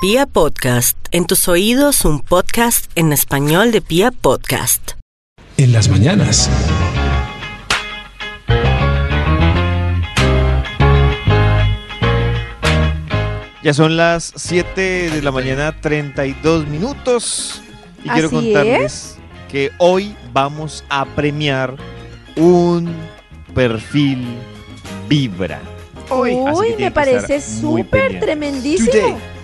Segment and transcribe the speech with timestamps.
[0.00, 4.92] Pia Podcast, en tus oídos un podcast en español de Pia Podcast.
[5.56, 6.48] En las mañanas.
[13.64, 17.60] Ya son las 7 de la mañana, 32 minutos.
[18.04, 19.16] Y quiero contarles
[19.48, 21.74] que hoy vamos a premiar
[22.36, 22.94] un
[23.52, 24.24] perfil
[25.08, 25.60] Vibra.
[26.08, 26.34] Hoy.
[26.34, 28.92] Uy, me parece súper tremendísimo.
[28.92, 29.37] Today.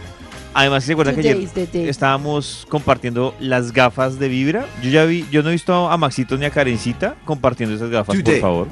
[0.55, 1.49] Además, ¿se acuerdan que ayer
[1.89, 4.67] estábamos compartiendo las gafas de Vibra?
[4.83, 8.23] Yo ya vi, yo no he visto a Maxito ni a Karencita compartiendo esas gafas,
[8.23, 8.69] por favor.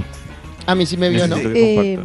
[0.65, 1.37] A mí sí me vio, ¿no?
[1.37, 1.99] Necesito Eh,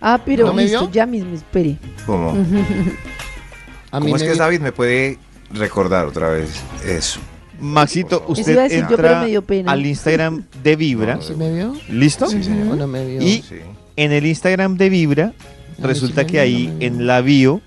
[0.00, 0.90] ah, pero ¿No me listo, vio?
[0.92, 1.76] ya mismo, espere.
[2.06, 2.30] ¿Cómo?
[3.90, 4.34] A mí ¿Cómo es que.
[4.34, 5.18] David me puede
[5.52, 7.18] recordar otra vez eso?
[7.60, 9.72] Maxito, usted a decir entra me dio pena.
[9.72, 11.16] al Instagram de Vibra.
[11.16, 11.74] No, ¿Sí me vio?
[11.88, 12.28] ¿Listo?
[12.28, 12.74] Sí, señor.
[12.74, 13.20] ¿O no me vio?
[13.22, 13.56] Y Sí.
[13.96, 15.32] en el Instagram de Vibra,
[15.76, 17.60] sí resulta que vio, ahí en la bio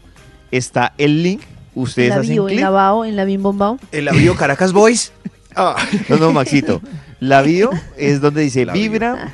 [0.52, 1.42] está el link.
[1.44, 1.50] En
[1.84, 2.62] Ustedes la hacen bio, en clic.
[2.62, 3.80] la bao, en la bimbombao.
[3.92, 5.14] ¿El avión Caracas Boys?
[5.54, 5.76] Ah.
[6.08, 6.82] No, no, Maxito.
[7.20, 8.84] La bio es donde dice La bio.
[8.90, 9.34] Vibra,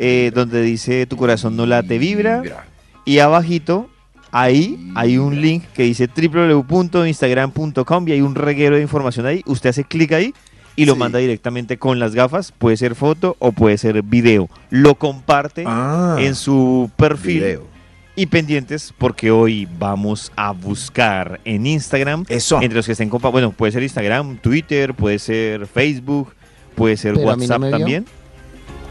[0.00, 2.40] eh, donde dice tu corazón no late, Vibra.
[2.42, 2.66] Mira.
[3.04, 3.88] Y abajito,
[4.32, 9.42] ahí hay un link que dice www.instagram.com y hay un reguero de información ahí.
[9.46, 10.34] Usted hace clic ahí
[10.74, 10.98] y lo Sí.
[10.98, 12.52] manda directamente con las gafas.
[12.52, 14.48] Puede ser foto o puede ser video.
[14.70, 17.66] Lo comparte Ah, en su perfil video.
[18.14, 22.60] Y pendientes porque hoy vamos a buscar en Instagram Eso.
[22.60, 26.34] entre los que estén compa bueno puede ser Instagram Twitter puede ser Facebook
[26.74, 28.06] puede ser Pero a mí no WhatsApp también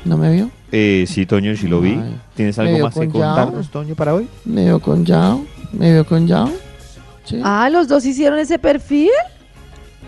[0.06, 0.50] ¿No me vio?
[0.72, 2.20] eh, sí Toño sí lo vi Ay.
[2.36, 3.12] tienes algo más que Yao.
[3.12, 5.46] contarnos Toño para hoy ¿Me vio con Yao?
[5.72, 6.52] ¿Me vio con Yao?
[7.24, 7.40] Sí.
[7.44, 9.12] Ah, los dos hicieron ese perfil.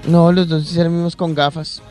[0.08, 1.82] No, los dos hicimos con gafas.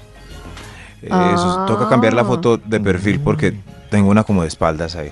[1.01, 2.25] Eh, Eso, toca cambiar la Ah.
[2.27, 3.57] foto de perfil porque
[3.89, 5.11] tengo una como de espaldas ahí.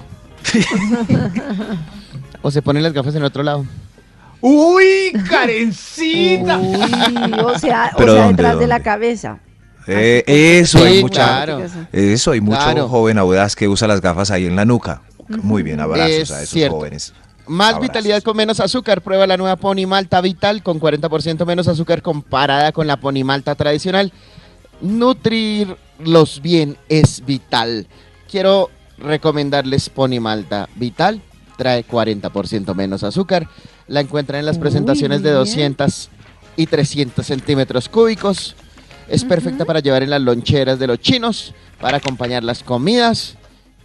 [2.42, 3.64] O se ponen las gafas en otro lado.
[4.40, 6.58] ¡Uy, Karencita!
[6.58, 9.38] Uy, o sea, o ¿Pero sea dónde, detrás de la cabeza.
[9.86, 11.62] Eh, eso, hay Sí, mucha, claro.
[11.92, 12.88] eso, hay mucho Claro.
[12.88, 15.02] joven audaz que usa las gafas ahí en la nuca.
[15.28, 16.76] Muy bien, abrazos Es a esos cierto.
[16.76, 17.12] jóvenes.
[17.46, 17.82] Más Abrazos.
[17.88, 19.00] vitalidad con menos azúcar.
[19.02, 23.54] Prueba la nueva Pony Malta Vital con 40% menos azúcar comparada con la Pony Malta
[23.54, 24.12] tradicional.
[24.80, 27.86] Nutrirlos bien es vital.
[28.30, 31.22] Quiero recomendarles Pony Malta Vital.
[31.60, 33.46] Trae 40% menos azúcar.
[33.86, 35.40] La encuentran en las Uy, presentaciones de bien.
[35.40, 36.08] 200
[36.56, 38.56] y 300 centímetros cúbicos.
[39.10, 43.36] Es perfecta para llevar en las loncheras de los chinos, para acompañar las comidas.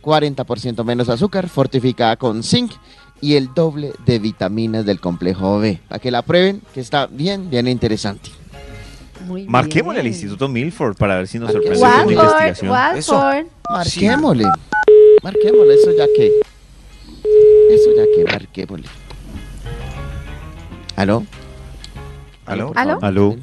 [0.02, 2.72] 40% menos azúcar, fortificada con zinc
[3.19, 5.81] y el doble de vitaminas del complejo B.
[5.90, 8.30] Para que la prueben, que está bien, bien interesante.
[9.28, 10.08] Muy marquémosle al.
[10.08, 13.47] Instituto Milford para ver si nos sorprende con investigación Watford.
[13.69, 14.46] Marquémosle.
[15.22, 16.31] Marquémosle, eso ya que.
[17.70, 18.88] Eso ya que, marquémosle.
[20.96, 21.26] ¿Aló?
[22.46, 22.68] ¿Aló?
[22.70, 22.90] por ¿Aló?
[23.00, 23.06] favor.
[23.06, 23.36] Aló.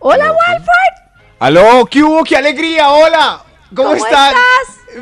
[0.00, 1.10] Hola, Watford.
[1.38, 1.86] ¡Aló!
[1.86, 2.24] ¿Qué hubo?
[2.24, 2.90] ¡Qué alegría!
[2.90, 3.42] ¡Hola!
[3.74, 4.34] ¿Cómo, ¿Cómo están?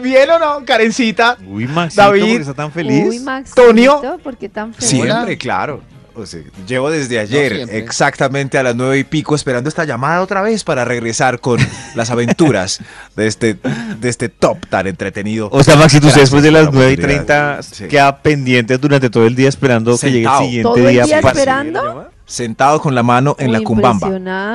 [0.03, 1.39] ¿Bien o no, Karencita?
[1.47, 2.21] uy Maxito David.
[2.21, 4.19] ¿por qué está tan feliz Uy, Maxito, Tonio.
[4.23, 4.91] ¿por qué tan feliz?
[4.91, 5.81] Siempre, claro.
[6.19, 10.43] O sea, llevo desde ayer exactamente a las nueve y pico esperando esta llamada otra
[10.43, 11.61] vez para regresar con
[11.95, 12.81] las aventuras
[13.17, 13.57] de este,
[14.01, 15.49] de este top tan entretenido.
[15.53, 17.27] o sea usted Gracias después de las la 9 y oportunidad.
[17.27, 17.89] 30 Sí.
[17.89, 21.21] queda pendiente durante todo el día esperando que llegue el siguiente ¿Todo el día día
[21.21, 22.11] para esperando?
[22.27, 24.09] Sentado con la mano en la cumbamba.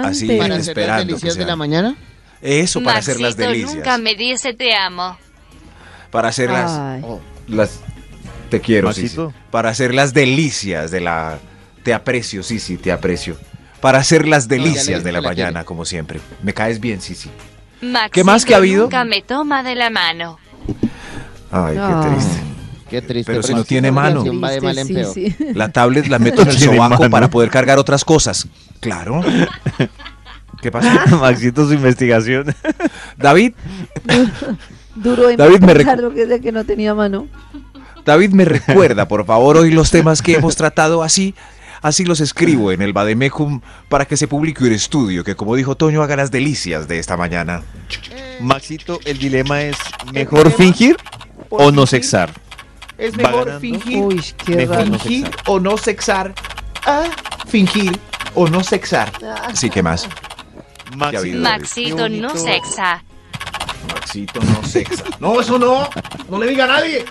[0.06, 1.96] Así, Para hacer las esperando delicias de la mañana.
[2.42, 3.76] Eso, para hacer las delicias.
[3.76, 5.18] nunca me dice te amo.
[6.12, 6.72] Para hacer las.
[7.04, 7.80] Oh, las...
[8.50, 9.10] Te quiero, sí.
[9.50, 11.40] Para hacer las delicias de la...
[11.84, 13.38] Te aprecio, sí, sí, te aprecio.
[13.82, 16.20] Para hacer las delicias de la mañana, como siempre.
[16.42, 17.30] Me caes bien, sí, sí.
[17.82, 18.84] Maxito más que ha habido?
[18.84, 20.40] Nunca me toma de la mano.
[21.52, 22.42] Ay, qué triste.
[22.90, 23.32] qué triste.
[23.32, 24.24] Pero si no tiene mano.
[24.24, 25.36] Sí, sí.
[25.54, 28.48] La tablet la meto en el sobaco para poder cargar otras cosas.
[28.80, 29.22] Claro.
[30.62, 30.88] ¿Qué pasó?
[31.18, 32.56] Maxito su investigación
[33.18, 33.54] David,
[34.96, 37.28] Duro en David, me pensar recu- lo que es de que no tenía mano.
[38.06, 41.36] David me recuerda, por favor, hoy los temas que hemos tratado así.
[41.84, 45.76] Así los escribo en el Bademecum para que se publique un estudio que, como dijo
[45.76, 47.62] Toño, haga las delicias de esta mañana.
[48.42, 49.78] Maxito el dilema es
[50.12, 50.98] mejor fingir
[51.50, 52.32] o no sexar
[52.98, 53.60] Es mejor ganando.
[53.60, 54.90] fingir, Uy, qué Mejor raro.
[54.90, 55.44] no fingir sexar.
[55.46, 56.34] o no sexar.
[56.86, 57.04] Ah,
[57.48, 58.00] fingir
[58.34, 59.12] o no sexar.
[59.54, 60.08] Sí, ¿qué más?
[60.96, 63.04] Maxito, no sexa.
[63.94, 65.04] Maxito no sexa.
[65.20, 65.90] No, eso no.
[66.30, 67.06] No le diga a nadie.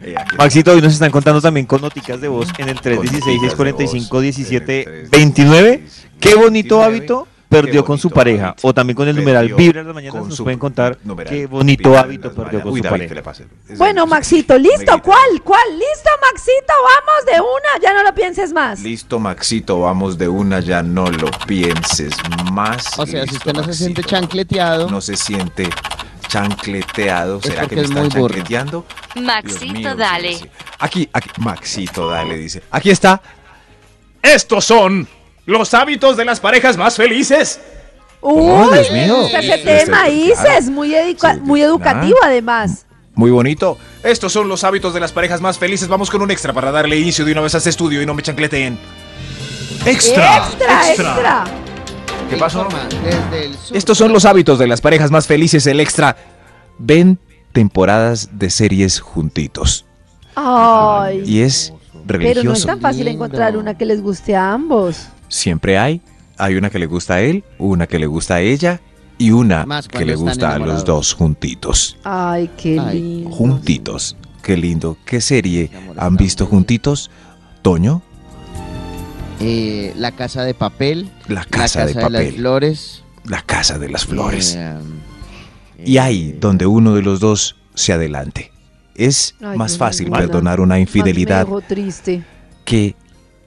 [0.00, 3.66] Eh, Maxito, hoy nos están contando también con noticas de voz en el 316 Con
[3.66, 5.68] noticas de 645 voz, 17 en el 29.
[5.78, 6.84] 316 Qué bonito 29.
[6.84, 10.40] hábito perdió con su pareja o también con el numeral Vibra en las mañanas nos
[10.40, 13.22] pueden contar qué bonito hábito perdió con su pareja.
[13.76, 15.00] Bueno, Maxito, ¿listo?
[15.02, 15.42] ¿Cuál?
[15.42, 15.62] ¿Cuál?
[15.72, 16.72] ¿Listo, Maxito?
[16.82, 18.80] Vamos de una, ya no lo pienses más.
[18.80, 22.14] Listo, Maxito, vamos de una, ya no lo pienses
[22.52, 22.98] más.
[22.98, 25.68] O sea, si usted no se siente chancleteado, No se siente
[26.28, 27.40] chancleteado.
[27.42, 28.84] ¿Será porque que me es están chancleteando?
[29.16, 30.38] Maxito, mío, dale.
[30.78, 32.62] Aquí, aquí, Maxito, dale, dice.
[32.70, 33.20] Aquí está.
[34.22, 35.08] Estos son
[35.46, 37.60] los hábitos de las parejas más felices.
[38.20, 39.26] Oh, Uy, Dios mío.
[39.26, 40.10] ese Este, tema claro.
[40.12, 41.72] dices, muy, educa- Sí, muy claro.
[41.74, 42.84] educativo además.
[43.14, 43.78] Muy bonito.
[44.02, 45.88] Estos son los hábitos de las parejas más felices.
[45.88, 48.14] Vamos con un extra para darle inicio de una vez a este estudio y no
[48.14, 48.78] me chancleteen.
[49.86, 50.48] Extra,
[50.88, 51.44] extra.
[52.30, 52.68] ¿Qué pasó?
[53.72, 55.66] Estos son los hábitos de las parejas más felices.
[55.66, 56.16] El extra.
[56.78, 57.18] Ven
[57.52, 59.84] temporadas de series juntitos.
[60.34, 61.72] Ay, Y es
[62.06, 62.66] pero no es religioso.
[62.66, 65.08] tan fácil encontrar una que les guste a ambos.
[65.28, 66.00] Siempre hay.
[66.36, 68.80] Hay una que le gusta a él, una que le gusta a ella
[69.18, 71.98] y una que le gusta a los dos juntitos.
[72.04, 73.30] Ay, qué lindo.
[73.30, 74.16] Juntitos.
[74.42, 74.96] Qué lindo.
[75.04, 77.10] ¿Qué serie han visto juntitos?
[77.62, 78.02] Toño,
[79.40, 83.04] Eh, la casa de papel, La la Casa casa de las flores.
[83.24, 84.56] la casa de las flores.
[84.58, 84.78] eh,
[85.84, 88.50] y eh, donde uno de los dos se adelante.
[88.96, 90.22] Es Ay, más fácil ninguna.
[90.22, 92.24] perdonar una infidelidad triste.
[92.64, 92.96] que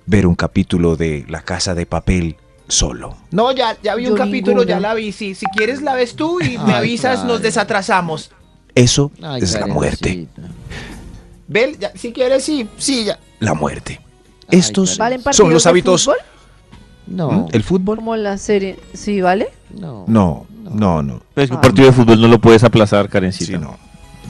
[0.06, 2.38] ver un capítulo de La Casa de Papel
[2.70, 3.18] solo.
[3.32, 4.70] No, ya, ya vi Yo un capítulo, ninguna.
[4.76, 5.12] ya la vi.
[5.12, 7.28] Si, si quieres la ves tú y me Ay, avisas, claro.
[7.34, 8.32] nos desatrasamos.
[8.76, 10.30] Eso ay, es la muerte.
[11.50, 13.20] Bel, ya, si quieres, sí, sí, ya.
[13.40, 14.00] La muerte.
[14.52, 15.00] Estos Karen.
[15.00, 16.04] ¿Valen partidos son los hábitos.
[16.04, 16.18] fútbol?
[17.08, 17.46] No, ¿Mm?
[17.52, 17.96] ¿El fútbol?
[17.98, 18.80] Como la serie.
[18.94, 19.50] Sí, ¿vale?
[19.78, 20.06] no.
[20.08, 21.22] No, no, no.
[21.34, 21.62] Pero es que un Ah.
[21.62, 23.52] partido de fútbol no lo puedes aplazar, Karencita.
[23.54, 23.78] Sí, no.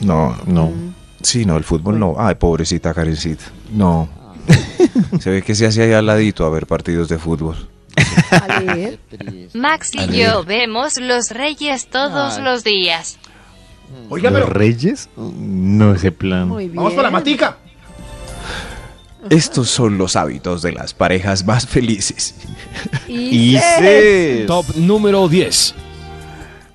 [0.00, 0.66] No, No.
[0.66, 0.94] Mm.
[1.22, 2.16] Sí, no, el fútbol no.
[2.18, 3.44] Ay, pobrecita Karencita.
[3.72, 4.08] No.
[5.20, 7.68] Se ve que se hace ahí al ladito a ver partidos de fútbol.
[9.54, 12.44] Max y yo vemos los reyes todos Ay.
[12.44, 13.18] los días.
[14.08, 15.08] Oiga, ¿Los pero Reyes?
[15.16, 16.48] No, ese plan.
[16.48, 16.76] Muy bien.
[16.76, 17.58] vamos para la matica.
[19.30, 22.34] Estos son los hábitos de las parejas más felices.
[23.08, 23.56] Y.
[24.46, 25.74] Top número 10.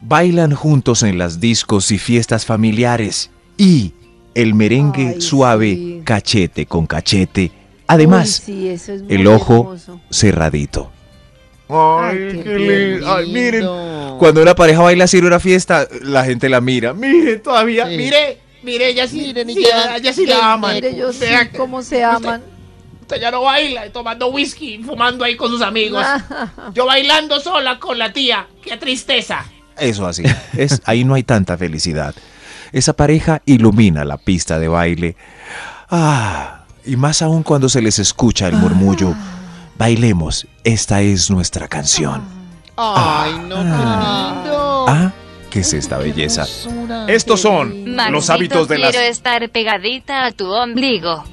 [0.02, 3.30] Bailan juntos en las discos y fiestas familiares.
[3.58, 3.94] Y
[4.36, 6.02] el merengue Ay, suave, sí.
[6.06, 7.52] cachete con cachete.
[7.88, 10.00] Además, Uy, sí, eso es muy el ojo hermoso.
[10.12, 10.92] cerradito.
[11.70, 13.14] Ay, qué lindo.
[13.14, 13.66] Ay, miren.
[14.20, 16.94] Cuando una pareja baila así en una fiesta, la gente la mira.
[16.94, 17.98] Mire, todavía, Sí.
[17.98, 20.76] mire, mire, ella sí, Miren, y sí, ya- ella sí ya- la aman.
[20.76, 22.42] Mire, ellos sí, Vea, cómo se aman.
[23.02, 26.06] Usted ya no baila, tomando whisky, fumando ahí con sus amigos.
[26.74, 28.48] Yo bailando sola con la tía.
[28.62, 29.46] Qué tristeza.
[29.78, 30.24] Eso así.
[30.58, 32.14] Es, ahí no hay tanta felicidad.
[32.74, 35.16] Esa pareja ilumina la pista de baile.
[35.90, 39.16] Ah, y más aún cuando se les escucha el murmullo.
[39.78, 42.24] Bailemos, esta es nuestra canción.
[42.76, 44.86] Ay, no, qué lindo.
[44.90, 45.12] Ah,
[45.58, 46.46] ¿qué es esta belleza?
[47.08, 51.24] Estos son Maxito, los hábitos de las quiero estar pegadita a tu ombligo.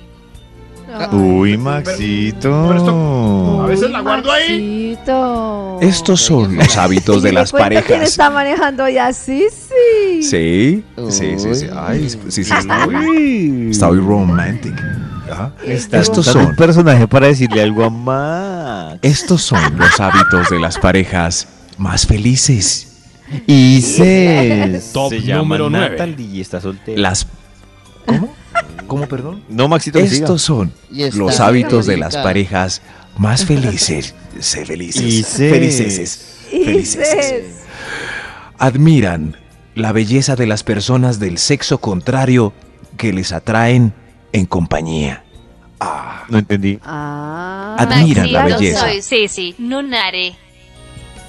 [1.12, 2.64] Uy, Maxito.
[2.68, 4.92] Pero esto- A veces la guardo ahí.
[4.96, 5.78] Maxito.
[5.82, 8.08] Estos son los hábitos de ¿Y le las cuenta ¿Quién parejas.
[8.08, 9.12] está manejando ya?
[9.12, 10.22] Sí, sí.
[10.22, 11.66] Sí, sí, sí, sí.
[11.76, 14.74] Ay, sí, sí, está muy, está muy romantic.
[15.30, 18.98] Ah, Está Estos son un personaje para decirle algo a Max.
[19.02, 22.93] Estos son los hábitos de las parejas más felices.
[23.46, 24.92] Isis.
[24.92, 25.90] Top Se llama número nueve.
[25.90, 27.00] Natalie y está soltera.
[27.00, 27.26] Las
[28.06, 28.34] ¿Cómo?
[28.86, 29.42] ¿Cómo, perdón?
[29.48, 30.24] No, Maxito, que siga.
[30.26, 30.72] Estos son
[31.14, 32.82] los hábitos de las parejas
[33.16, 34.14] más felices.
[34.38, 35.02] Sé felices.
[35.02, 35.36] Isis.
[35.36, 36.36] Felices.
[36.50, 36.96] Felices.
[36.96, 37.56] Isis.
[38.58, 39.36] Admiran
[39.74, 42.52] la belleza de las personas del sexo contrario
[42.96, 43.92] que les atraen
[44.32, 45.24] en compañía.
[45.80, 46.78] Ah, No entendí.
[46.84, 47.76] Ah.
[47.78, 48.80] Admiran la belleza.
[48.80, 50.34] soy Sisi, Nunare.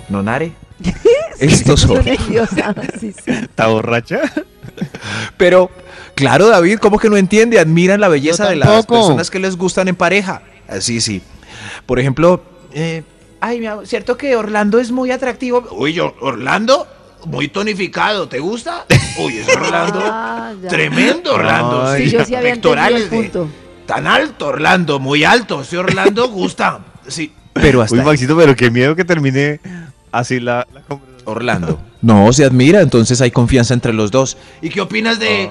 [0.10, 0.52] ¿Nonare?
[1.40, 2.04] Estos son.
[3.00, 3.32] Sí, sí.
[3.32, 4.22] ¿Está borracha?
[5.38, 5.72] Pero,
[6.16, 7.60] claro, David, ¿cómo que no entiende?
[7.60, 10.42] Admiran la belleza de las personas que les gustan en pareja.
[10.68, 11.22] Así, sí.
[11.86, 13.04] Por ejemplo, eh,
[13.42, 15.68] Ay, mi amor, ¿cierto que Orlando es muy atractivo?
[15.72, 16.88] Uy, yo, Orlando,
[17.26, 18.86] muy tonificado, ¿te gusta?
[19.20, 20.00] Uy, es Orlando.
[20.04, 20.54] Ah.
[20.68, 21.86] Tremendo Orlando.
[21.86, 22.06] Ay.
[22.06, 23.48] Sí, yo sí había el de-.
[23.86, 25.62] Tan alto, Orlando, muy alto.
[25.62, 26.80] Ese Orlando gusta.
[27.08, 27.32] Sí.
[27.54, 28.06] pero hasta Uy, ahí.
[28.06, 29.60] Maxito, pero qué miedo que termine
[30.20, 31.16] así la, la conversación.
[31.26, 31.80] Orlando.
[32.06, 34.38] No, se admira, entonces hay confianza entre los dos.
[34.62, 35.50] ¿Y qué opinas de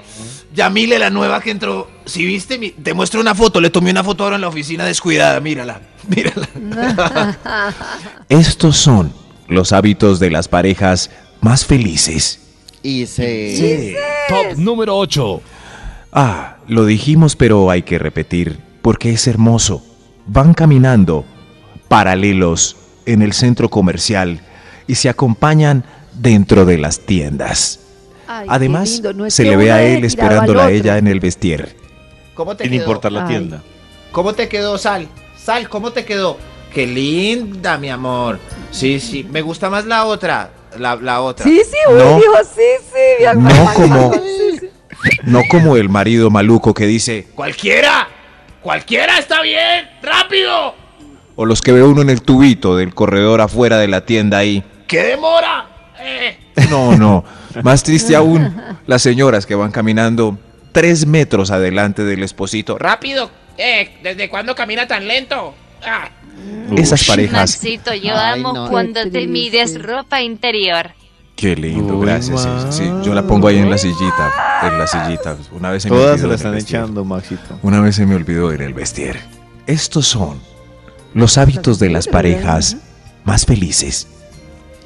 [0.54, 1.90] Yamile, la nueva que entró?
[2.04, 3.61] Si viste, mi- te muestro una foto.
[3.61, 5.40] Le tomé una foto ahora en la oficina descuidada.
[5.40, 6.49] Mírala, mírala.
[8.28, 9.12] Estos son
[9.49, 12.40] los hábitos de las parejas más felices.
[12.85, 13.97] Y se...
[14.28, 15.40] Top número 8.
[16.12, 19.85] Ah, lo dijimos, pero hay que repetir, porque es hermoso.
[20.26, 21.25] Van caminando
[21.88, 24.40] paralelos en el centro comercial
[24.87, 27.81] y se acompañan dentro de las tiendas.
[28.26, 29.00] Ay, Además.
[29.14, 31.76] No se le ve a él esperándola a ella en el vestier.
[32.35, 32.83] ¿Cómo te Sin quedó?
[32.83, 33.29] importar la Ay.
[33.29, 33.62] tienda.
[34.12, 35.09] ¿Cómo te quedó, Sal?
[35.37, 36.38] Sal, ¿cómo te quedó?
[36.73, 38.38] Qué linda, mi amor.
[38.71, 40.50] Sí, sí, me gusta más la otra.
[40.79, 41.45] La, la otra.
[41.45, 42.17] Sí, sí, uy, No.
[42.17, 42.62] dijo, sí,
[42.93, 43.00] sí.
[43.21, 43.53] mi amor.
[43.53, 44.12] No como,
[45.25, 48.09] no como el marido maluco que dice, ¡Cualquiera!
[48.61, 49.88] ¡Cualquiera está bien!
[50.03, 50.75] ¡Rápido!
[51.37, 54.62] o los que ve uno en el tubito del corredor afuera de la tienda ahí.
[54.87, 55.67] ¡Qué demora!
[56.00, 56.37] Eh,
[56.71, 57.25] No, no.
[57.62, 60.38] Más triste aún, las señoras que van caminando
[60.73, 62.76] tres metros adelante del esposito.
[62.79, 63.31] ¡Rápido!
[63.57, 65.55] Eh, ¿desde cuándo camina tan lento?
[65.87, 66.09] Ah,
[66.76, 67.33] Esas parejas.
[67.53, 68.69] Maxito, yo Ay, amo no.
[68.71, 70.91] cuando Qué te mides ropa interior.
[71.37, 72.43] Qué lindo, Uy, gracias.
[72.43, 75.37] sí, sí, yo la pongo ahí en la sillita, en la sillita.
[75.53, 77.59] Una vez se me Todas olvidó se la están echando, Maxito.
[77.62, 79.19] Una vez se me olvidó en el vestir.
[79.67, 80.41] Estos son
[81.12, 82.76] los hábitos de las parejas
[83.25, 84.09] más felices.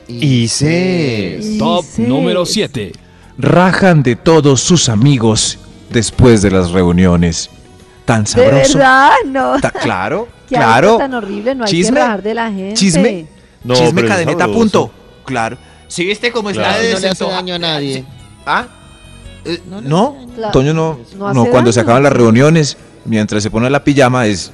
[0.09, 1.39] Y se...
[1.43, 2.93] Y Top número 7.
[3.37, 5.59] Rajan de todos sus amigos
[5.91, 7.51] después de las reuniones.
[8.05, 8.79] Tan De sabroso.
[8.79, 9.61] verdad, no.
[9.61, 10.97] Ta- claro, Qué claro.
[10.97, 12.75] tan horrible, no hay Chisme, que rajar de la gente.
[12.75, 13.27] chisme.
[13.63, 14.59] No, Chisme cadeneta sabroso.
[14.59, 14.91] punto.
[15.27, 15.59] Claro.
[15.89, 16.83] ¿Sí viste cómo está Claro.
[16.83, 18.05] de No le hace daño a nadie.
[18.47, 18.67] ¿Ah?
[19.45, 20.35] Eh, No, No, hace daño.
[20.37, 20.53] Claro.
[20.53, 20.99] Toño no.
[21.19, 24.53] No No, cuando se acaban las reuniones, mientras se pone la pijama es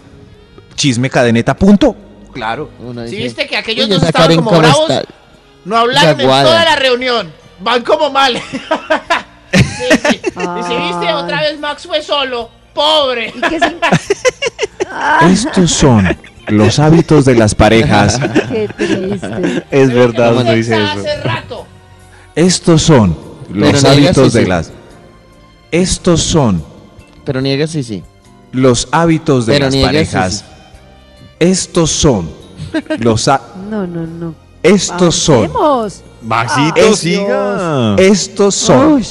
[0.75, 1.94] chisme cadeneta punto.
[2.32, 2.70] Claro.
[2.80, 4.90] Uno ¿Sí viste que aquellos "Uy, dos estaban como ¿cómo bravos?
[4.90, 5.04] está?".
[5.64, 7.33] No hablaron en toda la reunión.
[7.61, 8.37] Van como mal.
[9.52, 9.61] sí,
[10.11, 10.21] sí.
[10.37, 11.14] Y si viste, Ay.
[11.14, 12.50] otra vez Max fue solo.
[12.75, 13.28] Pobre.
[13.28, 13.35] Y.
[14.90, 16.16] Ah, Estos son
[16.49, 18.18] los hábitos de las parejas.
[18.50, 19.64] qué triste.
[19.71, 21.00] Es Pero verdad, uno dice eso.
[21.00, 21.66] hace rato.
[22.35, 23.16] Estos son
[23.50, 24.47] los Pero hábitos de sí.
[24.49, 24.73] las.
[25.71, 26.64] Estos son
[27.25, 28.02] Pero niega sí, sí.
[28.52, 30.35] los hábitos de Pero las parejas.
[30.38, 30.44] sí,
[31.38, 32.30] Estos son
[32.99, 33.28] los.
[33.28, 33.40] ha-
[33.71, 34.35] No, no, no.
[34.64, 35.50] Estos son.
[36.23, 37.94] Maxito, Ay, siga.
[37.99, 38.94] Estos son.
[38.94, 39.06] Uy.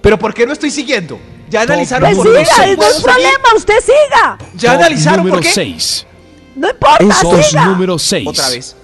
[0.00, 1.18] Pero ¿por qué no estoy siguiendo?
[1.50, 2.76] ¿Ya analizaron Pues por siga, qué?
[2.76, 4.38] no es problema, usted siga.
[4.54, 5.50] ¿Ya analizaron por qué?
[5.50, 6.06] 6.
[6.56, 7.64] No importa, Estos siga.
[7.66, 8.28] número 6.
[8.28, 8.76] Otra vez.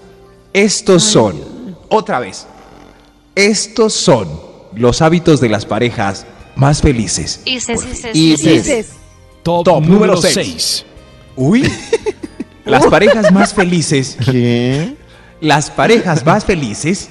[0.52, 1.76] Estos son.
[1.90, 2.46] Otra vez.
[3.34, 4.28] Estos son
[4.74, 6.24] los hábitos de las parejas
[6.56, 7.40] más felices.
[7.44, 8.86] Y se, se, se, Y se, se- se- Dices,
[9.42, 10.86] Top, Top número número 6.
[11.36, 11.70] Uy.
[12.64, 14.16] Las parejas más felices.
[14.24, 14.96] ¿Qué?
[15.40, 17.08] Las parejas más felices.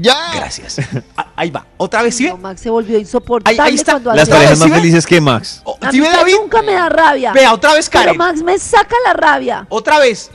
[0.00, 0.16] ¡Ya!
[0.34, 0.76] Gracias.
[1.16, 1.66] Ah, Ahí va.
[1.78, 2.30] Otra vez, ¿sí ve?
[2.30, 3.92] no, Max se volvió insoportable Ahí- ahí está.
[3.92, 5.62] cuando Las parejas más felices que Max.
[5.64, 6.34] Oh, A ¿Sí mí ve, usted David?
[6.40, 7.32] nunca me da rabia.
[7.32, 8.18] Vea, otra vez Pero Karen.
[8.18, 9.66] Max me saca la rabia.
[9.70, 10.30] Otra vez.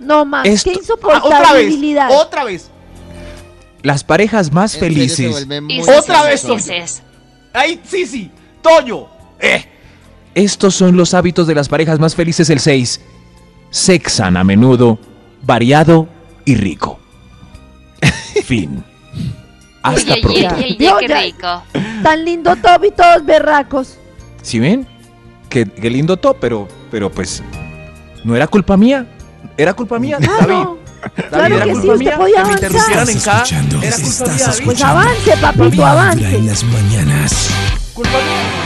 [0.00, 1.64] No, Max, Esto- qué Ah, otra vez.
[1.64, 2.10] insoportabilidad.
[2.12, 2.70] Otra vez.
[3.82, 5.30] Las parejas más En serio, se felices.
[5.32, 6.84] vuelve muy Otra vez, se- Toño.
[7.54, 8.30] Ay, sí, sí.
[8.62, 9.08] Toño.
[9.40, 9.64] Eh.
[10.34, 13.00] Estos son los hábitos de las parejas más felices el 6.
[13.70, 14.98] Sexan a menudo,
[15.42, 16.08] variado
[16.48, 16.98] y rico.
[18.44, 18.82] Fin.
[19.82, 20.56] Hasta pronto.
[20.58, 21.62] qué rico.
[22.02, 23.98] Tan lindo top y todos berracos.
[24.40, 24.86] ¿Sí ven?
[25.50, 27.42] Qué, qué lindo top, pero, pero pues
[28.24, 29.06] no era culpa mía.
[29.58, 30.36] Era culpa mía, David.
[30.38, 30.78] Claro,
[31.14, 33.16] David, claro era que culpa sí, usted mía podía que me interrumpieran avanzar.
[33.16, 33.42] en cada.
[33.42, 34.64] escuchando, Era culpa estás mía, David.
[34.64, 36.42] Pues avance, papito, avance.
[36.42, 37.50] las mañanas.
[37.92, 38.57] Culpa mía.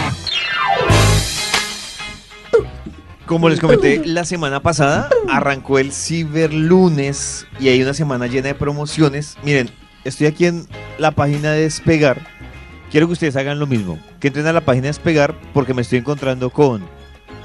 [3.32, 8.54] Como les comenté la semana pasada, arrancó el Ciberlunes y hay una semana llena de
[8.54, 9.38] promociones.
[9.42, 9.70] Miren,
[10.04, 10.66] estoy aquí en
[10.98, 12.20] la página de Despegar.
[12.90, 13.98] Quiero que ustedes hagan lo mismo.
[14.20, 16.84] Que entren a la página de Despegar porque me estoy encontrando con,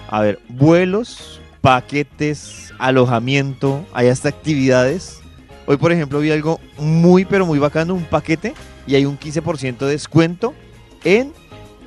[0.09, 5.21] a ver, vuelos, paquetes, alojamiento, hay hasta actividades.
[5.67, 8.55] Hoy, por ejemplo, vi algo muy, pero muy bacano, un paquete
[8.87, 10.53] y hay un 15% de descuento
[11.05, 11.31] en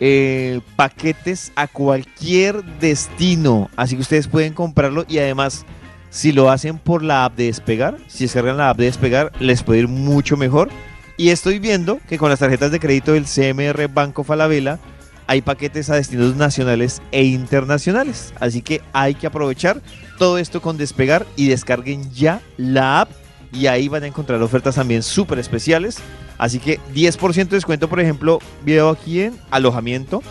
[0.00, 3.70] eh, paquetes a cualquier destino.
[3.76, 5.64] Así que ustedes pueden comprarlo y además,
[6.10, 9.62] si lo hacen por la app de Despegar, si descargan la app de Despegar, les
[9.62, 10.70] puede ir mucho mejor.
[11.16, 14.78] Y estoy viendo que con las tarjetas de crédito del CMR Banco Falabella
[15.26, 18.32] hay paquetes a destinos nacionales e internacionales.
[18.40, 19.80] Así que hay que aprovechar
[20.18, 23.19] todo esto con Despegar y descarguen ya la app.
[23.52, 25.98] Y ahí van a encontrar ofertas también súper especiales.
[26.38, 30.22] Así que 10% de descuento, por ejemplo, veo aquí en alojamiento.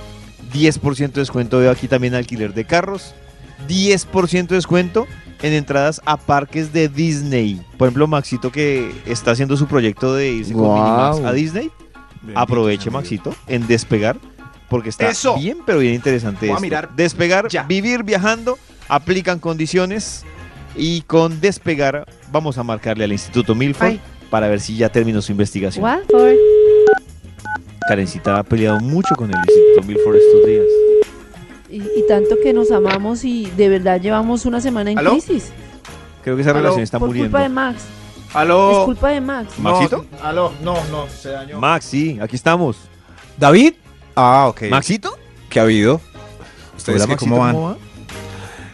[0.54, 3.14] 10% de descuento veo aquí también alquiler de carros.
[3.68, 5.06] 10% de descuento
[5.42, 7.62] en entradas a parques de Disney.
[7.78, 10.64] Por ejemplo, Maxito que está haciendo su proyecto de irse con.
[10.64, 11.72] Minimax a Disney.
[12.36, 14.18] Aproveche, Maxito, en despegar.
[14.70, 15.36] Porque está Eso.
[15.36, 16.48] bien, pero bien interesante.
[16.48, 17.64] Voy a mirar Despegar, ya.
[17.64, 18.58] vivir viajando,
[18.88, 20.26] aplican condiciones.
[20.76, 24.00] Y con despegar, vamos a marcarle al Instituto Milford Ay.
[24.30, 25.84] para ver si ya terminó su investigación.
[25.84, 26.34] What for?
[27.88, 30.66] Karencita ha peleado mucho con el Instituto Milford estos días.
[31.70, 35.12] Y, y tanto que nos amamos y de verdad llevamos una semana en ¿Aló?
[35.12, 35.52] crisis.
[36.24, 37.30] Creo que esa Aló, relación está por muriendo.
[37.32, 37.84] culpa de Max.
[38.34, 38.80] Aló.
[38.82, 39.54] Es culpa de Max.
[39.58, 40.06] No, ¿Maxito?
[40.22, 41.60] aló, no, no, se dañó.
[41.60, 42.78] Max, sí, aquí estamos.
[43.38, 43.74] ¿David?
[44.16, 44.64] Ah, ok.
[44.70, 45.18] ¿Maxito?
[45.50, 46.00] ¿Qué ha habido?
[46.78, 47.56] ¿Ustedes Hola, qué, cómo van?
[47.56, 47.78] va?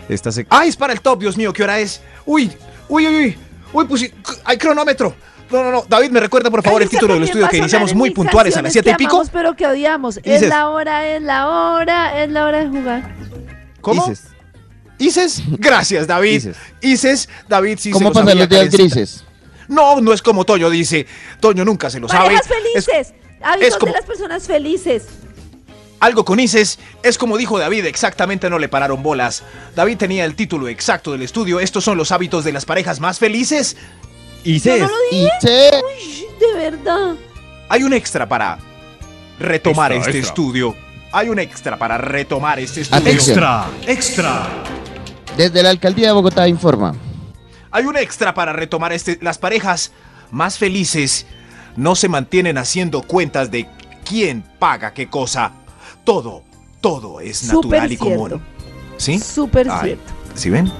[0.09, 1.53] Esta se- ¡Ay, es para el top, Dios mío!
[1.53, 2.01] ¿Qué hora es?
[2.25, 2.51] ¡Uy!
[2.89, 3.37] ¡Uy, uy, uy!
[3.75, 4.11] ¡Uy, pusi...
[4.45, 5.15] ¡Hay cronómetro!
[5.51, 5.85] No, no, no.
[5.87, 8.61] David, ¿me recuerda, por favor, el Ay, título del estudio que iniciamos muy puntuales a
[8.61, 9.11] las canciones siete y que pico?
[9.17, 10.19] amamos, pero que odiamos.
[10.23, 13.15] Es la hora, es la hora, es la hora de jugar.
[13.81, 14.07] ¿Cómo?
[14.07, 14.27] Dices,
[14.97, 15.43] ¿Ices?
[15.59, 16.33] Gracias, David.
[16.33, 16.57] Dices.
[16.81, 19.23] Ices, David, sí ¿Cómo pasan los días grises?
[19.67, 21.05] No, no es como Toño dice.
[21.39, 22.25] Toño nunca se lo sabe.
[22.25, 23.13] Parejas Es- felices.
[23.43, 25.03] Hábitos es como- de las personas felices.
[25.99, 29.43] Algo con Ices es como dijo David, exactamente no le pararon bolas.
[29.75, 31.59] David tenía el título exacto del estudio.
[31.59, 33.75] Estos son los hábitos de las parejas más felices.
[34.43, 34.79] Yo Ices.
[34.81, 35.71] no lo dije.
[35.83, 37.15] Uy, de verdad.
[37.69, 38.59] Hay un extra para
[39.39, 40.29] retomar Extra, este extra.
[40.33, 40.75] estudio.
[41.11, 43.01] Hay un extra para retomar este estudio.
[43.01, 43.37] Atención.
[43.39, 44.47] Extra, extra.
[45.37, 46.95] Desde la alcaldía de Bogotá informa.
[47.71, 49.17] Hay un extra para retomar este.
[49.21, 49.91] Las parejas
[50.31, 51.25] más felices
[51.75, 53.67] no se mantienen haciendo cuentas de
[54.07, 55.51] quién paga qué cosa.
[56.05, 56.43] Todo,
[56.81, 58.27] todo es Súper natural y común.
[58.29, 58.41] cierto.
[58.97, 59.19] ¿Sí?
[59.19, 60.13] Súper Ay, cierto.
[60.35, 60.71] ¿Sí ven?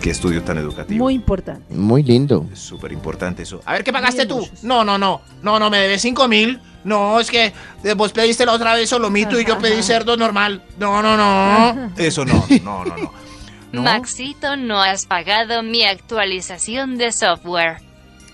[0.00, 1.04] Qué estudio tan educativo.
[1.04, 1.72] Muy importante.
[1.74, 2.46] Muy lindo.
[2.52, 3.60] Es súper importante eso.
[3.64, 4.38] A ver, ¿qué pagaste Bien, tú?
[4.40, 4.64] muchos.
[4.64, 5.20] No, no, no.
[5.42, 6.60] No, no, me debes cinco mil.
[6.84, 7.52] No, es que
[7.84, 10.64] eh, vos pediste la otra vez solomito y yo pedí cerdo normal.
[10.78, 11.92] No, no, no.
[11.96, 13.12] Eso no, no, no, no.
[13.72, 13.82] ¿No?
[13.82, 17.76] Maxito, no has pagado mi actualización de software.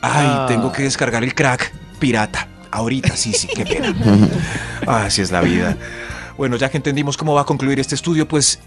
[0.00, 0.46] Ay, Ah.
[0.48, 2.48] tengo que descargar el crack pirata.
[2.70, 3.94] Ahorita, sí, sí, qué pena.
[4.86, 5.76] Así es la vida.
[6.38, 8.60] Bueno, ya que entendimos cómo va a concluir este estudio, pues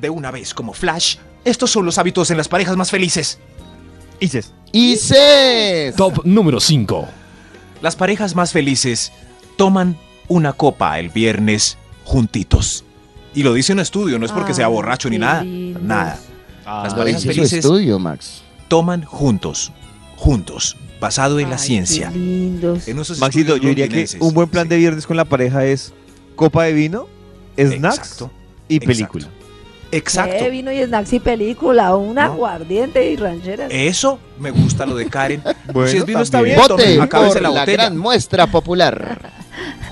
[0.00, 3.38] de una vez, como flash, estos son los hábitos en las parejas más felices.
[4.18, 4.52] Ices.
[4.98, 5.92] Se...
[5.96, 7.08] Top número 5.
[7.82, 9.12] Las parejas más felices
[9.56, 9.96] toman
[10.28, 12.84] una copa el viernes juntitos.
[13.34, 15.42] Y lo dice un estudio, no es porque sea Ay, borracho ni nada.
[15.42, 15.82] lindos.
[15.82, 16.18] Nada.
[16.64, 18.42] Las Lo parejas felices estudio, Max.
[18.68, 19.72] toman juntos,
[20.16, 22.10] juntos, basado en la ciencia.
[22.10, 22.88] Qué lindos.
[22.88, 25.92] En esos Maxito, yo diría que un buen plan de viernes con la pareja es
[26.40, 27.06] copa de vino,
[27.58, 28.30] snacks Exacto.
[28.68, 28.88] y exacto.
[28.88, 29.28] película.
[29.92, 30.44] Exacto.
[30.44, 32.20] Eh, vino y snacks y película, un ¿No?
[32.22, 33.68] aguardiente y rancheras.
[33.70, 35.42] Eso me gusta lo de Karen.
[35.72, 36.56] Bueno, si es vino está también.
[36.56, 37.82] bien, Vote tome, acábese por la la, botella.
[37.82, 39.30] gran muestra popular.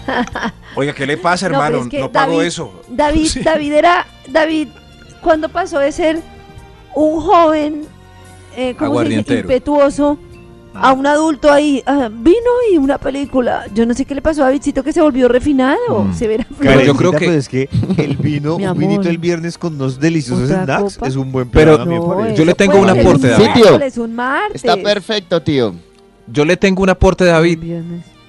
[0.74, 1.78] Oiga, ¿qué le pasa, hermano?
[1.78, 2.82] No, es que pago David- eso.
[2.88, 3.40] David, Sí.
[3.40, 4.68] David era, David,
[5.22, 6.20] cuando pasó de ser
[6.94, 7.82] un joven,
[8.56, 8.84] eh, ¿cómo se dice?
[8.84, 9.40] Aguardientero.
[9.40, 10.18] impetuoso,
[10.74, 12.36] a un adulto ahí, ah, vino
[12.72, 13.66] y una película.
[13.74, 16.14] Yo no sé qué le pasó a Davidcito que se volvió refinado, Mm.
[16.14, 16.46] se verá.
[16.58, 18.76] Pero yo creo que- pues es que el vino, un amor.
[18.78, 21.08] vinito el viernes con unos deliciosos ¿Otra snacks copa?
[21.08, 21.64] es un buen plan.
[21.64, 23.44] Pero No, yo le tengo un aporte, David.
[23.46, 23.62] Sí, tío.
[23.64, 24.56] miércoles, un martes.
[24.64, 25.74] Está perfecto, tío.
[26.26, 27.58] Yo le tengo un aporte, David.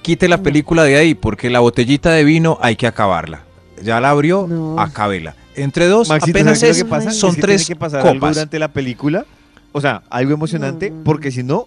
[0.02, 3.42] Quite la película de ahí, porque la botellita de vino hay que acabarla.
[3.82, 4.80] Ya la abrió, No.
[4.80, 5.34] acábela.
[5.54, 7.10] Entre dos, Maxito, apenas ¿sabes qué es, es que pasa?
[7.10, 8.34] son Es que tres tiene que pasar algo copas.
[8.36, 9.26] durante la película.
[9.72, 11.04] O sea, algo emocionante, No, no, no.
[11.04, 11.66] porque si no,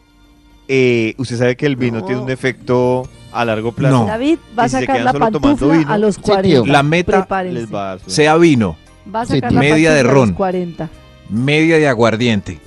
[0.68, 2.06] eh, usted sabe que el vino No.
[2.06, 4.00] tiene un efecto a largo plazo.
[4.00, 4.06] No.
[4.06, 5.92] David va a si sacar quedan la solo tomando pantufla vino.
[5.92, 6.50] a los Sí, 40.
[6.64, 6.66] tío.
[6.72, 7.60] La meta Prepárense.
[7.62, 8.00] Les va a dar.
[8.10, 8.78] Sea vino,
[9.14, 9.56] Va a Sí, sacar tío.
[9.56, 10.36] la Media de pantufla a los ron.
[10.36, 10.90] 40.
[11.30, 12.60] media de aguardiente,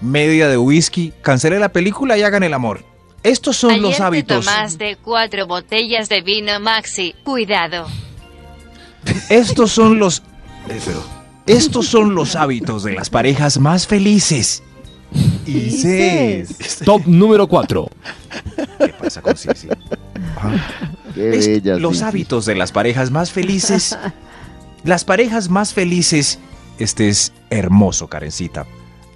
[0.00, 2.82] media de whisky, cancele la película y hagan el amor.
[3.22, 4.44] Estos son Ayer los te hábitos.
[4.44, 7.14] tomaste cuatro botellas de vino Maxi.
[7.24, 7.86] Cuidado.
[9.28, 10.22] Estos son los.
[11.46, 14.62] estos son los hábitos de las parejas más felices.
[15.44, 16.80] Dices.
[16.84, 17.88] Top número 4.
[18.78, 19.68] ¿Qué pasa con Sisi?
[21.14, 21.76] Qué Es bella.
[21.78, 23.96] los hábitos de las parejas más felices.
[24.84, 26.38] Las parejas más felices.
[26.78, 28.66] Este es hermoso, Karencita.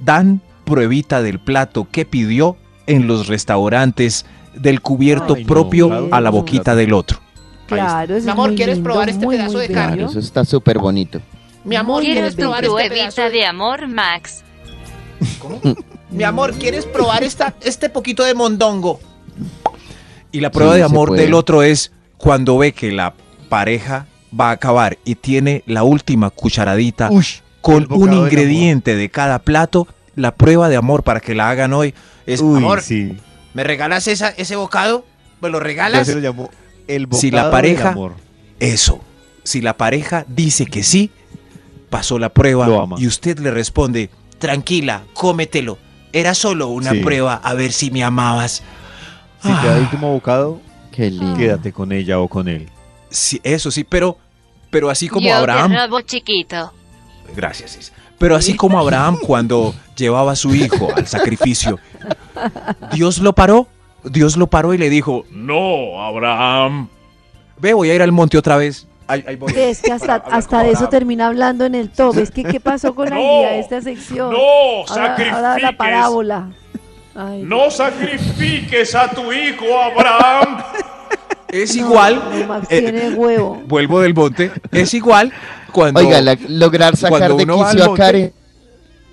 [0.00, 6.08] Dan pruebita del plato que pidió en los restaurantes, del cubierto Ay, no, propio claro,
[6.10, 7.20] a la boquita del otro.
[7.66, 9.96] Claro, Mi amor, ¿quieres lindo, probar este muy, pedazo muy de carne?
[9.98, 11.20] Claro, eso está súper bonito.
[11.64, 13.46] Mi amor, ¿quieres probar este Pruebita pedazo de de...
[13.46, 14.42] amor, Max.
[16.10, 19.00] Mi amor, ¿quieres probar esta, este poquito de mondongo?
[20.32, 23.14] Y la prueba Sí, de amor del otro es cuando ve que la
[23.48, 24.06] pareja
[24.38, 27.10] va a acabar y tiene la última cucharadita
[27.60, 29.86] con un ingrediente de cada plato.
[30.16, 31.94] La prueba de amor para que la hagan hoy
[32.26, 33.16] es Uy, amor, sí.
[33.54, 35.04] ¿Me regalas esa, ese bocado?
[35.40, 36.06] ¿Me lo Yo regalas?
[36.06, 36.50] se lo llamo
[36.88, 38.14] el bocado Si la del pareja- amor.
[38.58, 39.00] eso.
[39.44, 41.10] Si la pareja dice que sí,
[41.88, 42.68] pasó la prueba
[42.98, 45.78] y usted le responde, Tranquila, cómetelo.
[46.12, 47.00] Era solo una Sí.
[47.00, 48.62] prueba a ver si me amabas.
[49.42, 49.84] Si te da el Ah.
[49.84, 50.60] último bocado,
[50.92, 51.36] Qué lindo.
[51.36, 52.68] quédate con ella o con él.
[53.10, 54.18] sí, eso sí, pero,
[54.70, 56.72] pero así como Yo Abraham, te robo chiquito.
[57.34, 61.78] gracias, pero así como Abraham cuando llevaba a su hijo al sacrificio,
[62.92, 63.66] Dios lo paró,
[64.04, 66.88] Dios lo paró y le dijo, no, Abraham,
[67.58, 68.86] ve, voy a ir al monte otra vez.
[69.10, 69.52] Ahí- ahí voy.
[69.56, 70.90] Es que hasta, hasta de eso Abraham.
[70.90, 72.18] termina hablando en el top.
[72.18, 74.32] Es que, ¿qué pasó con la No, idea de esta sección?
[74.32, 74.38] No,
[74.88, 76.48] ahora, ahora la parábola.
[77.14, 80.62] Ay, No sacrifiques a tu hijo Abraham.
[81.52, 82.22] Es no, igual.
[82.32, 83.60] no, Max eh, tiene huevo.
[83.66, 84.52] vuelvo del monte.
[84.70, 85.32] Es igual
[85.72, 85.98] cuando.
[85.98, 88.32] Oiga, la- lograr sacar de quicio a monte- Karen.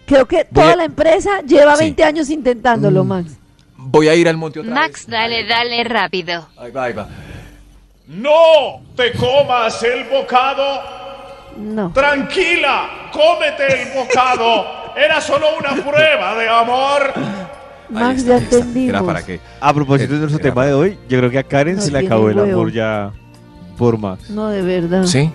[0.06, 1.86] Creo que toda a- la empresa lleva Sí.
[1.86, 3.08] 20 años intentándolo, Mm.
[3.08, 3.32] Max.
[3.76, 5.08] Voy a ir al monte otra Max, vez.
[5.08, 6.48] dale, dale rápido.
[6.58, 7.08] Ahí va, ahí va.
[8.08, 10.82] No te comas el bocado.
[11.58, 11.92] No.
[11.92, 14.66] Tranquila, cómete el bocado.
[14.96, 17.14] Era solo una prueba de amor.
[17.90, 18.90] Max, está, ya entendimos.
[18.90, 19.40] Era para qué.
[19.60, 21.92] A propósito de nuestro Era tema de hoy, yo creo que a Karen No se
[21.92, 22.52] le acabó el huevo.
[22.62, 23.12] amor ya
[23.78, 24.30] por Max.
[24.30, 25.04] No, de verdad.
[25.06, 25.32] Sí.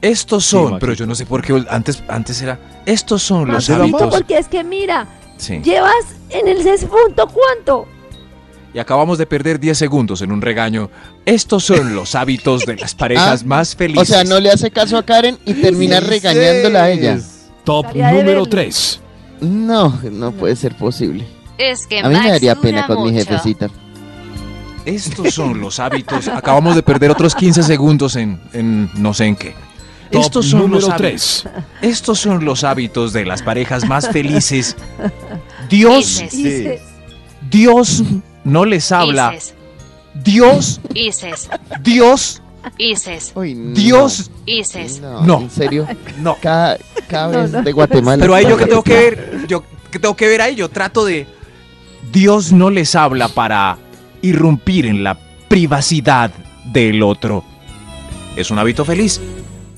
[0.00, 2.58] Estos son, pero yo no sé por qué antes, antes era.
[2.86, 4.14] Estos son los Maxito, hábitos.
[4.14, 5.60] porque es que mira, Sí.
[5.62, 5.92] llevas
[6.30, 6.58] en el
[6.88, 7.86] punto ¿cuánto?
[8.72, 10.90] Y acabamos de perder 10 segundos en un regaño.
[11.26, 14.02] Estos son los hábitos de las parejas Ah, más felices.
[14.08, 17.18] O sea, no le hace caso a Karen y termina regañándola a ella.
[17.64, 18.46] Top Estaría número verlo.
[18.46, 19.00] 3.
[19.40, 21.26] No, no puede ser posible.
[21.58, 23.68] Es que A mí Max me daría pena con mi jefecita.
[24.84, 26.28] Estos son los hábitos.
[26.28, 29.54] Acabamos de perder otros 15 segundos en, en no sé en qué.
[30.10, 31.46] Top Estos son los número hábitos.
[31.80, 31.90] 3.
[31.92, 34.76] Estos son los hábitos de las parejas más felices.
[35.68, 36.22] Dios,
[37.50, 38.02] Dios
[38.44, 39.34] no les habla.
[40.14, 41.48] Dios, Ises,
[41.82, 42.42] Dios,
[42.78, 43.74] Ises, Uy, no.
[43.74, 44.30] Dios.
[44.44, 45.00] Ises.
[45.00, 45.40] No, No.
[45.42, 45.86] en serio.
[46.18, 46.36] No.
[46.42, 47.62] Cada, cada vez no.
[47.62, 48.20] de Guatemala.
[48.20, 51.04] Pero ahí yo que tengo que ver, yo que tengo que ver ahí, yo trato
[51.04, 51.26] de
[52.12, 53.78] Dios no les habla para
[54.22, 55.16] irrumpir en la
[55.48, 56.30] privacidad
[56.64, 57.44] del otro.
[58.36, 59.20] Es un hábito feliz.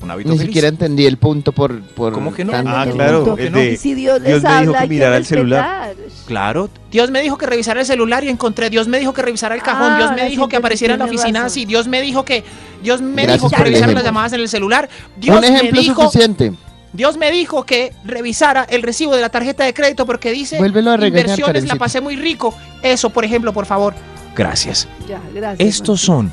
[0.01, 0.49] Un hábito Ni feliz.
[0.49, 2.51] siquiera entendí el punto por, por ¿Cómo que no?
[2.53, 5.25] Ah, el claro, de- Y si Dios les Dios me dijo que hay mirara el
[5.25, 5.93] celular.
[6.25, 6.69] Claro.
[6.91, 8.69] Dios me dijo que revisara el celular y encontré.
[8.69, 9.93] Dios me dijo que revisara el cajón.
[9.93, 11.65] Ah, Dios me dijo que apareciera en la oficina así.
[11.65, 12.43] Dios me dijo que.
[12.81, 14.89] Dios me Gracias dijo que revisara las llamadas en el celular.
[15.17, 16.03] Dios Un me dijo.
[16.03, 16.53] suficiente.
[16.93, 20.57] Dios me dijo que revisara el recibo de la tarjeta de crédito porque dice.
[20.59, 22.53] Vuélvelo a regañar, Inversiones la pasé muy rico.
[22.81, 23.93] Eso, por ejemplo, por favor.
[24.35, 24.87] Gracias.
[25.07, 25.67] Ya, gracias.
[25.67, 26.31] Estos son.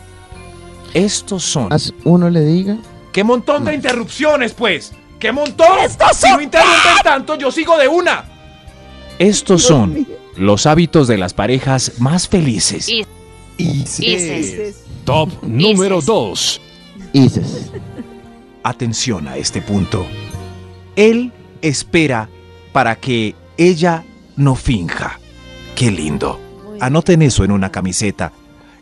[0.95, 1.69] Estos son.
[2.05, 2.77] Uno le diga.
[3.13, 4.93] ¡Qué montón de interrupciones, pues!
[5.19, 5.79] ¡Qué montón!
[5.81, 8.25] ¡Estos Si no interrumpen tanto, yo sigo de una.
[9.21, 10.07] Estos son
[10.39, 12.91] los hábitos de las parejas más felices.
[13.59, 14.83] Ises.
[15.05, 16.07] Top número Ises.
[16.07, 16.61] 2.
[17.13, 17.71] Ises.
[18.63, 20.07] Atención a este punto.
[20.97, 22.31] Él espera
[22.73, 24.05] para que ella
[24.37, 25.21] no finja.
[25.77, 26.41] Qué lindo.
[26.81, 28.33] Anoten eso en una camiseta.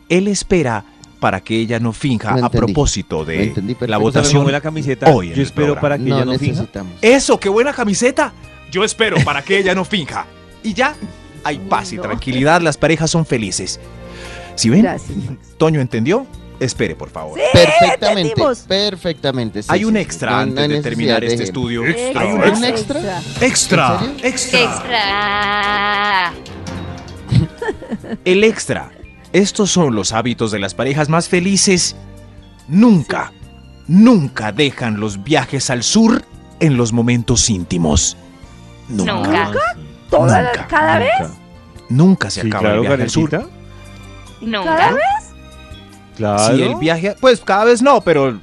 [0.07, 0.85] Él espera
[1.19, 4.49] para que ella no finja a propósito de entendí la votación.
[4.49, 5.11] la camiseta.
[5.11, 5.81] hoy en yo el espero programa.
[5.81, 6.65] para que No ella no finja.
[7.01, 8.33] Eso, qué buena camiseta.
[8.71, 10.25] Yo espero para que ella no finja.
[10.63, 10.95] Y ya,
[11.43, 12.03] hay paz y No.
[12.03, 13.79] tranquilidad, las parejas son felices.
[14.55, 15.17] Si ven, Gracias.
[15.57, 16.27] Toño entendió,
[16.59, 17.39] espere por favor.
[17.39, 18.21] Sí, Perfectamente.
[18.21, 18.59] entendimos.
[18.59, 19.63] Perfectamente.
[19.63, 19.99] sí, Hay sí, un sí.
[19.99, 21.61] extra antes de terminar de este ejemplo.
[21.61, 21.85] estudio.
[21.87, 22.21] Extra.
[22.21, 23.21] ¿Hay un extra?
[23.41, 23.99] Extra.
[24.21, 24.59] Extra.
[24.59, 26.33] Extra.
[28.25, 28.91] El extra.
[29.31, 31.95] Estos son los hábitos de las parejas más felices.
[32.67, 33.31] Nunca,
[33.87, 36.23] nunca dejan los viajes al sur
[36.59, 38.17] en los momentos íntimos.
[38.89, 39.13] Nunca.
[39.13, 39.59] Nunca.
[40.09, 41.09] ¿Toda la- Nunca, cada vez?
[41.89, 42.29] Nunca.
[42.29, 43.49] Se Sí, acaba claro, el viaje al sur.
[44.41, 44.63] Nunca.
[44.75, 45.03] ¿Cada vez?
[46.17, 46.55] Claro.
[46.55, 48.37] Si el viaje, pues cada vez no, pero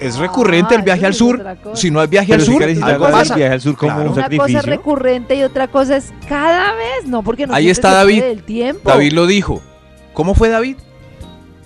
[0.00, 1.42] es recurrente el viaje al sur.
[1.74, 3.34] Si no hay viaje Pero al si sur, Karencita algo pasa.
[3.34, 4.10] viaje al sur como Claro.
[4.10, 7.06] un Una cosa es recurrente y otra cosa es cada vez.
[7.06, 8.18] No, porque no Ahí está se David.
[8.20, 8.88] puede el tiempo.
[8.90, 9.62] David lo dijo.
[10.12, 10.76] ¿Cómo fue David?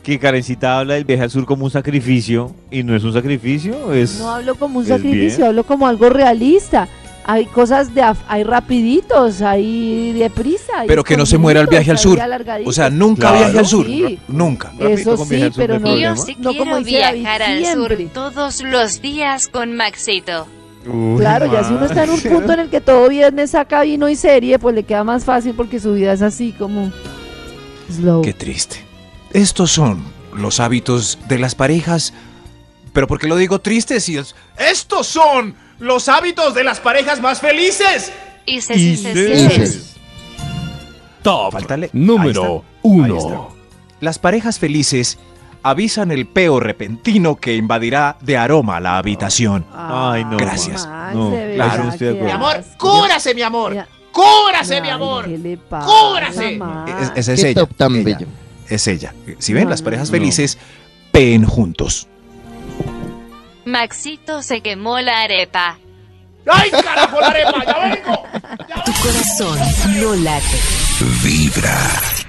[0.04, 3.92] Que Karencita habla del viaje al sur como un sacrificio y no es un sacrificio,
[3.92, 4.20] es...
[4.20, 5.48] No hablo como un sacrificio, bien.
[5.48, 6.86] hablo como algo realista.
[7.28, 10.72] Hay cosas de hay rapiditos, hay deprisa.
[10.78, 12.16] hay Pero que no se muera el viaje al sur.
[12.64, 13.38] O sea, nunca Claro.
[13.38, 13.84] viaje al sur.
[13.86, 14.18] Sí.
[14.28, 14.72] Nunca.
[14.78, 15.96] Eso sí, sur, pero no.
[15.96, 17.96] Yo sí no como quiero viajar al siempre.
[18.04, 20.46] sur todos los días con Maxito.
[20.86, 23.82] Uy, Claro, ya si uno está en un punto en el que todo viernes saca
[23.82, 26.92] vino y serie, pues le queda más fácil porque su vida es así como
[27.90, 28.22] slow.
[28.22, 28.76] Qué triste.
[29.32, 30.00] Estos son
[30.32, 32.12] los hábitos de las parejas.
[32.92, 34.36] Pero ¿por qué lo digo triste si es...
[34.58, 38.12] Estos son los hábitos de las parejas más felices.
[38.46, 39.16] Ises, Ises.
[39.16, 39.96] ises, ises.
[41.22, 42.64] Top Faltale- número.
[42.82, 43.54] 1.
[44.00, 45.18] Las parejas felices
[45.62, 49.66] avisan el peo repentino que invadirá de aroma la habitación.
[49.74, 50.86] Ay, no, Gracias.
[50.86, 52.24] Max, No, de claro, verdad, no estoy de qué acuerdo.
[52.24, 52.90] Mi amor, asco.
[53.00, 53.86] cúbrase, mi amor.
[54.12, 55.24] Cúbrase, mi amor.
[55.24, 55.90] ¿qué le pasa?
[57.02, 57.60] Es- esa es ella.
[57.62, 58.04] top tan ella.
[58.04, 58.26] bello.
[58.68, 59.12] Es ella.
[59.38, 60.12] Si ven, No, las no, parejas no.
[60.12, 60.58] felices
[61.10, 62.06] peen juntos.
[63.66, 65.76] Maxito se quemó la arepa.
[66.46, 67.64] ¡Ay, carajo, la arepa!
[67.64, 68.22] ¡Ya vengo!
[68.84, 69.58] Tu corazón
[70.00, 70.60] no late.
[71.24, 72.25] Vibra.